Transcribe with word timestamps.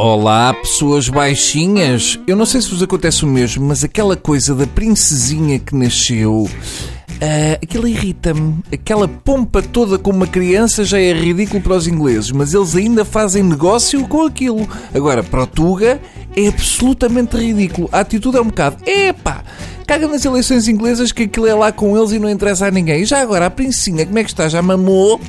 Olá, 0.00 0.54
pessoas 0.54 1.08
baixinhas. 1.08 2.20
Eu 2.24 2.36
não 2.36 2.46
sei 2.46 2.62
se 2.62 2.70
vos 2.70 2.80
acontece 2.80 3.24
o 3.24 3.26
mesmo, 3.26 3.66
mas 3.66 3.82
aquela 3.82 4.16
coisa 4.16 4.54
da 4.54 4.64
princesinha 4.64 5.58
que 5.58 5.74
nasceu. 5.74 6.42
Uh, 6.44 7.58
aquilo 7.60 7.88
irrita-me. 7.88 8.60
Aquela 8.72 9.08
pompa 9.08 9.60
toda 9.60 9.98
com 9.98 10.12
uma 10.12 10.28
criança 10.28 10.84
já 10.84 11.00
é 11.00 11.12
ridículo 11.12 11.60
para 11.60 11.74
os 11.74 11.88
ingleses, 11.88 12.30
mas 12.30 12.54
eles 12.54 12.76
ainda 12.76 13.04
fazem 13.04 13.42
negócio 13.42 14.06
com 14.06 14.24
aquilo. 14.24 14.68
Agora, 14.94 15.24
para 15.24 15.42
o 15.42 15.46
Tuga, 15.48 16.00
é 16.36 16.46
absolutamente 16.46 17.36
ridículo. 17.36 17.88
A 17.90 17.98
atitude 17.98 18.36
é 18.36 18.40
um 18.40 18.46
bocado. 18.46 18.76
Epá! 18.86 19.42
Caga 19.84 20.06
nas 20.06 20.24
eleições 20.24 20.68
inglesas 20.68 21.10
que 21.10 21.24
aquilo 21.24 21.48
é 21.48 21.54
lá 21.54 21.72
com 21.72 21.98
eles 21.98 22.12
e 22.12 22.20
não 22.20 22.30
interessa 22.30 22.68
a 22.68 22.70
ninguém. 22.70 23.02
E 23.02 23.04
já 23.04 23.20
agora, 23.20 23.46
a 23.46 23.50
princesinha, 23.50 24.06
como 24.06 24.20
é 24.20 24.22
que 24.22 24.30
está? 24.30 24.48
Já 24.48 24.62
mamou? 24.62 25.20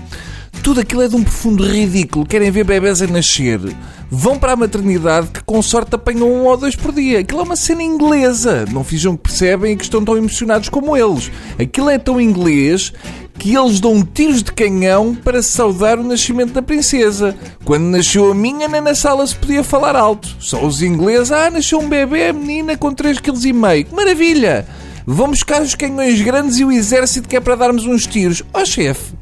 Tudo 0.70 0.82
aquilo 0.82 1.02
é 1.02 1.08
de 1.08 1.16
um 1.16 1.24
profundo 1.24 1.66
ridículo. 1.66 2.24
Querem 2.24 2.52
ver 2.52 2.64
bebés 2.64 3.02
a 3.02 3.08
nascer. 3.08 3.60
Vão 4.08 4.38
para 4.38 4.52
a 4.52 4.56
maternidade 4.56 5.30
que 5.30 5.44
com 5.44 5.60
sorte 5.64 5.96
apanham 5.96 6.32
um 6.32 6.46
ou 6.46 6.56
dois 6.56 6.76
por 6.76 6.94
dia. 6.94 7.22
Aquilo 7.22 7.40
é 7.40 7.44
uma 7.44 7.56
cena 7.56 7.82
inglesa. 7.82 8.66
Não 8.72 8.84
fijam 8.84 9.18
que 9.18 9.24
percebem 9.24 9.74
e 9.74 9.76
que 9.76 9.82
estão 9.82 10.06
tão 10.06 10.16
emocionados 10.16 10.70
como 10.70 10.96
eles. 10.96 11.32
Aquilo 11.60 11.90
é 11.90 11.98
tão 11.98 12.22
inglês 12.22 12.94
que 13.40 13.56
eles 13.58 13.80
dão 13.80 14.04
tiros 14.04 14.44
de 14.44 14.52
canhão 14.52 15.16
para 15.16 15.42
saudar 15.42 15.98
o 15.98 16.04
nascimento 16.04 16.54
da 16.54 16.62
princesa. 16.62 17.36
Quando 17.66 17.86
nasceu 17.86 18.30
a 18.30 18.36
minha, 18.36 18.68
nem 18.68 18.80
na 18.80 18.94
sala 18.94 19.26
se 19.26 19.36
podia 19.36 19.64
falar 19.64 19.96
alto. 19.96 20.36
Só 20.38 20.64
os 20.64 20.84
ingleses, 20.84 21.32
ah, 21.32 21.50
nasceu 21.50 21.80
um 21.80 21.90
bebê, 21.90 22.32
menina 22.32 22.78
com 22.78 22.94
3,5 22.94 23.22
kg. 23.22 23.84
Que 23.86 23.96
maravilha! 23.96 24.68
Vão 25.12 25.30
buscar 25.30 25.64
os 25.64 25.74
canhões 25.74 26.22
grandes 26.22 26.60
e 26.60 26.64
o 26.64 26.72
exército 26.72 27.28
que 27.28 27.36
é 27.36 27.40
para 27.40 27.56
darmos 27.56 27.88
uns 27.88 28.06
tiros. 28.06 28.44
Ó 28.54 28.62
oh, 28.62 28.66
chefe, 28.66 29.14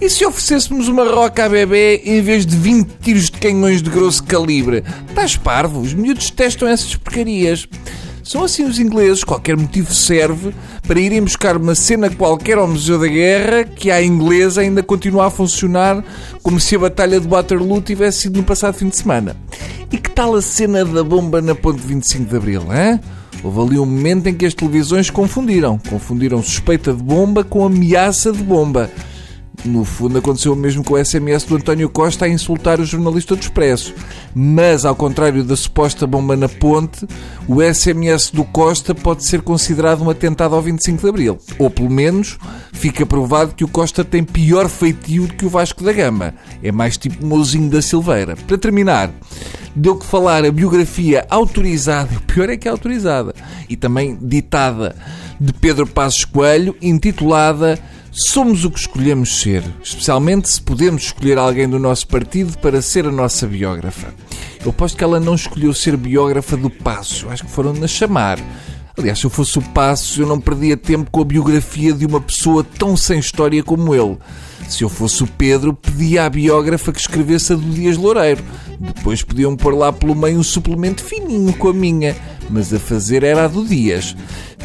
e 0.00 0.08
se 0.08 0.24
oferecêssemos 0.24 0.88
uma 0.88 1.04
roca 1.04 1.44
a 1.44 1.48
bebê 1.48 2.02
em 2.04 2.22
vez 2.22 2.46
de 2.46 2.56
20 2.56 2.88
tiros 3.02 3.24
de 3.24 3.32
canhões 3.32 3.82
de 3.82 3.90
grosso 3.90 4.22
calibre? 4.22 4.84
Estás 5.08 5.36
parvo? 5.36 5.80
Os 5.80 5.92
miúdos 5.92 6.30
testam 6.30 6.68
essas 6.68 6.94
porcarias. 6.94 7.66
São 8.22 8.44
assim 8.44 8.64
os 8.64 8.78
ingleses, 8.78 9.24
qualquer 9.24 9.56
motivo 9.56 9.92
serve 9.92 10.54
para 10.86 11.00
irem 11.00 11.22
buscar 11.22 11.56
uma 11.56 11.74
cena 11.74 12.10
qualquer 12.10 12.58
ao 12.58 12.68
Museu 12.68 12.98
da 12.98 13.08
Guerra 13.08 13.64
que 13.64 13.90
à 13.90 14.02
inglesa 14.02 14.60
ainda 14.60 14.82
continua 14.82 15.26
a 15.26 15.30
funcionar 15.30 16.04
como 16.42 16.60
se 16.60 16.76
a 16.76 16.78
Batalha 16.78 17.18
de 17.18 17.26
Waterloo 17.26 17.80
tivesse 17.80 18.22
sido 18.22 18.36
no 18.36 18.44
passado 18.44 18.74
fim 18.74 18.88
de 18.88 18.96
semana. 18.96 19.34
E 19.90 19.96
que 19.96 20.10
tal 20.10 20.34
a 20.36 20.42
cena 20.42 20.84
da 20.84 21.02
bomba 21.02 21.40
na 21.40 21.54
ponte 21.54 21.80
25 21.80 22.26
de 22.26 22.36
Abril, 22.36 22.62
hein? 22.70 23.00
Houve 23.42 23.60
ali 23.60 23.78
um 23.78 23.86
momento 23.86 24.26
em 24.26 24.34
que 24.34 24.46
as 24.46 24.54
televisões 24.54 25.10
confundiram. 25.10 25.78
Confundiram 25.88 26.42
suspeita 26.42 26.92
de 26.92 27.02
bomba 27.02 27.42
com 27.44 27.64
ameaça 27.64 28.32
de 28.32 28.42
bomba. 28.42 28.90
No 29.64 29.84
fundo, 29.84 30.18
aconteceu 30.18 30.52
o 30.52 30.56
mesmo 30.56 30.84
com 30.84 30.94
o 30.94 31.04
SMS 31.04 31.44
do 31.44 31.56
António 31.56 31.88
Costa 31.90 32.24
a 32.24 32.28
insultar 32.28 32.80
o 32.80 32.84
jornalista 32.84 33.34
do 33.34 33.42
Expresso. 33.42 33.92
Mas, 34.34 34.84
ao 34.84 34.94
contrário 34.94 35.42
da 35.42 35.56
suposta 35.56 36.06
bomba 36.06 36.36
na 36.36 36.48
ponte, 36.48 37.06
o 37.46 37.60
SMS 37.62 38.30
do 38.30 38.44
Costa 38.44 38.94
pode 38.94 39.24
ser 39.24 39.42
considerado 39.42 40.02
um 40.02 40.10
atentado 40.10 40.54
ao 40.54 40.62
25 40.62 41.02
de 41.02 41.08
Abril. 41.08 41.38
Ou, 41.58 41.68
pelo 41.68 41.90
menos, 41.90 42.38
fica 42.72 43.04
provado 43.04 43.54
que 43.54 43.64
o 43.64 43.68
Costa 43.68 44.04
tem 44.04 44.22
pior 44.22 44.68
feitio 44.68 45.26
do 45.26 45.34
que 45.34 45.44
o 45.44 45.50
Vasco 45.50 45.82
da 45.82 45.92
Gama. 45.92 46.34
É 46.62 46.70
mais 46.70 46.96
tipo 46.96 47.26
Mozinho 47.26 47.68
da 47.68 47.82
Silveira. 47.82 48.36
Para 48.36 48.58
terminar, 48.58 49.10
deu 49.74 49.96
que 49.96 50.06
falar 50.06 50.44
a 50.44 50.52
biografia 50.52 51.26
autorizada, 51.28 52.16
o 52.16 52.20
pior 52.22 52.48
é 52.48 52.56
que 52.56 52.68
é 52.68 52.70
autorizada, 52.70 53.34
e 53.68 53.76
também 53.76 54.16
ditada 54.20 54.94
de 55.40 55.52
Pedro 55.52 55.86
Passos 55.86 56.24
Coelho, 56.24 56.76
intitulada 56.80 57.78
Somos 58.20 58.64
o 58.64 58.70
que 58.72 58.80
escolhemos 58.80 59.40
ser, 59.40 59.62
especialmente 59.80 60.48
se 60.48 60.60
podemos 60.60 61.04
escolher 61.04 61.38
alguém 61.38 61.68
do 61.68 61.78
nosso 61.78 62.04
partido 62.08 62.58
para 62.58 62.82
ser 62.82 63.06
a 63.06 63.12
nossa 63.12 63.46
biógrafa. 63.46 64.12
Eu 64.60 64.70
aposto 64.70 64.98
que 64.98 65.04
ela 65.04 65.20
não 65.20 65.36
escolheu 65.36 65.72
ser 65.72 65.96
biógrafa 65.96 66.56
do 66.56 66.68
Passo, 66.68 67.28
acho 67.28 67.44
que 67.44 67.50
foram-na 67.50 67.86
chamar. 67.86 68.40
Aliás, 68.98 69.20
se 69.20 69.24
eu 69.24 69.30
fosse 69.30 69.56
o 69.60 69.62
Passo, 69.62 70.20
eu 70.20 70.26
não 70.26 70.40
perdia 70.40 70.76
tempo 70.76 71.08
com 71.12 71.20
a 71.20 71.24
biografia 71.24 71.92
de 71.92 72.04
uma 72.04 72.20
pessoa 72.20 72.64
tão 72.64 72.96
sem 72.96 73.20
história 73.20 73.62
como 73.62 73.94
ele. 73.94 74.18
Se 74.68 74.82
eu 74.82 74.88
fosse 74.88 75.22
o 75.22 75.26
Pedro, 75.28 75.72
pedia 75.72 76.24
à 76.24 76.28
biógrafa 76.28 76.90
que 76.90 77.00
escrevesse 77.00 77.52
a 77.52 77.56
do 77.56 77.70
Dias 77.70 77.96
Loureiro. 77.96 78.42
Depois 78.80 79.22
podiam 79.22 79.54
pôr 79.54 79.76
lá 79.76 79.92
pelo 79.92 80.16
meio 80.16 80.40
um 80.40 80.42
suplemento 80.42 81.04
fininho 81.04 81.52
com 81.52 81.68
a 81.68 81.72
minha, 81.72 82.16
mas 82.50 82.74
a 82.74 82.80
fazer 82.80 83.22
era 83.22 83.44
a 83.44 83.48
do 83.48 83.64
Dias. 83.64 84.16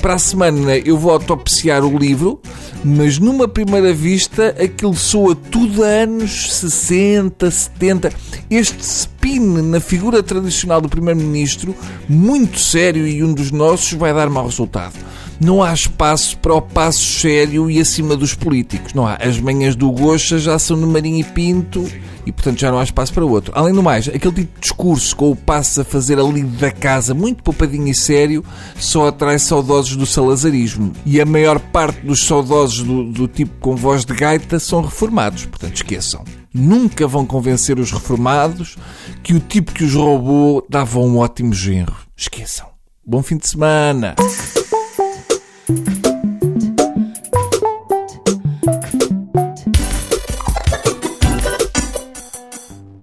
Para 0.01 0.15
a 0.15 0.19
semana 0.19 0.75
eu 0.77 0.97
vou 0.97 1.11
autopsiar 1.11 1.85
o 1.85 1.97
livro, 1.97 2.41
mas 2.83 3.17
numa 3.17 3.47
primeira 3.47 3.93
vista 3.93 4.49
aquilo 4.61 4.95
soa 4.95 5.35
tudo 5.35 5.83
anos 5.83 6.53
60, 6.53 7.49
70. 7.49 8.11
Este 8.49 8.79
spin 8.81 9.61
na 9.61 9.79
figura 9.79 10.21
tradicional 10.21 10.81
do 10.81 10.89
Primeiro-Ministro, 10.89 11.75
muito 12.07 12.59
sério 12.59 13.07
e 13.07 13.23
um 13.23 13.33
dos 13.33 13.51
nossos, 13.51 13.93
vai 13.93 14.13
dar 14.13 14.29
mau 14.29 14.45
resultado 14.45 14.93
não 15.39 15.63
há 15.63 15.73
espaço 15.73 16.37
para 16.37 16.53
o 16.53 16.61
passo 16.61 17.19
sério 17.19 17.69
e 17.69 17.79
acima 17.79 18.15
dos 18.15 18.33
políticos. 18.33 18.93
Não 18.93 19.05
há. 19.05 19.15
As 19.15 19.39
manhãs 19.39 19.75
do 19.75 19.91
Gocha 19.91 20.37
já 20.37 20.57
são 20.57 20.77
no 20.77 20.87
Marinho 20.87 21.19
e 21.19 21.23
Pinto 21.23 21.85
e, 22.25 22.31
portanto, 22.31 22.59
já 22.59 22.71
não 22.71 22.79
há 22.79 22.83
espaço 22.83 23.13
para 23.13 23.25
outro. 23.25 23.51
Além 23.55 23.73
do 23.73 23.83
mais, 23.83 24.07
aquele 24.07 24.33
tipo 24.33 24.55
de 24.55 24.61
discurso 24.61 25.15
com 25.15 25.31
o 25.31 25.35
passo 25.35 25.81
a 25.81 25.83
fazer 25.83 26.19
ali 26.19 26.43
da 26.43 26.71
casa, 26.71 27.13
muito 27.13 27.43
poupadinho 27.43 27.87
e 27.87 27.95
sério, 27.95 28.43
só 28.77 29.07
atrai 29.07 29.37
saudosos 29.39 29.95
do 29.95 30.05
salazarismo. 30.05 30.93
E 31.05 31.19
a 31.19 31.25
maior 31.25 31.59
parte 31.59 32.01
dos 32.01 32.25
saudosos 32.25 32.83
do, 32.83 33.03
do 33.11 33.27
tipo 33.27 33.53
com 33.59 33.75
voz 33.75 34.05
de 34.05 34.13
gaita 34.13 34.59
são 34.59 34.81
reformados. 34.81 35.45
Portanto, 35.45 35.75
esqueçam. 35.75 36.23
Nunca 36.53 37.07
vão 37.07 37.25
convencer 37.25 37.79
os 37.79 37.91
reformados 37.91 38.77
que 39.23 39.33
o 39.33 39.39
tipo 39.39 39.73
que 39.73 39.83
os 39.83 39.93
roubou 39.95 40.65
dava 40.69 40.99
um 40.99 41.17
ótimo 41.17 41.53
genro. 41.53 41.95
Esqueçam. 42.15 42.67
Bom 43.05 43.21
fim 43.21 43.37
de 43.37 43.47
semana! 43.47 44.15